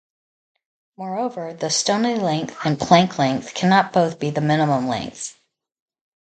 Moreover, 0.97 1.53
the 1.53 1.69
Stoney 1.69 2.15
length 2.15 2.57
and 2.65 2.75
Planck 2.79 3.19
length 3.19 3.53
cannot 3.53 3.93
both 3.93 4.17
be 4.17 4.31
the 4.31 4.41
minimum 4.41 4.87
length. 4.87 5.37